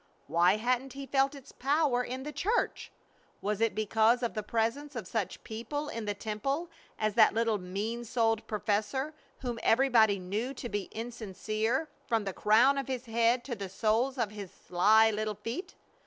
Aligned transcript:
Why 0.25 0.55
hadn't 0.57 0.93
he 0.93 1.05
felt 1.05 1.35
its 1.35 1.51
power 1.51 2.03
in 2.03 2.23
the 2.23 2.31
church? 2.33 2.91
Was 3.39 3.61
it 3.61 3.75
because 3.75 4.23
of 4.23 4.33
the 4.33 4.41
presence 4.41 4.95
of 4.95 5.07
such 5.07 5.43
people 5.43 5.89
in 5.89 6.05
the 6.05 6.15
temple 6.15 6.71
as 6.97 7.13
that 7.13 7.35
little 7.35 7.59
mean 7.59 8.03
souled 8.03 8.47
professor, 8.47 9.13
whom 9.41 9.59
everybody 9.61 10.17
knew 10.17 10.55
to 10.55 10.69
be 10.69 10.85
insincere 10.91 11.87
from 12.07 12.23
the 12.23 12.33
crown 12.33 12.79
of 12.79 12.87
his 12.87 13.05
head 13.05 13.43
to 13.43 13.53
the 13.55 13.69
soles 13.69 14.17
of 14.17 14.31
his 14.31 14.49
sly 14.51 15.11
little 15.11 15.35
feet? 15.35 15.75